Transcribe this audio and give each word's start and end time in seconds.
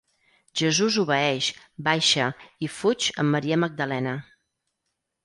Jesús 0.59 0.95
obeeix, 1.01 1.49
baixa 1.87 2.25
i 2.69 2.71
fuig 2.79 3.11
amb 3.25 3.35
Maria 3.37 3.59
Magdalena. 3.65 4.15